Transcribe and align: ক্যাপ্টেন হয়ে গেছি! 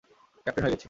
ক্যাপ্টেন 0.45 0.63
হয়ে 0.63 0.73
গেছি! 0.73 0.79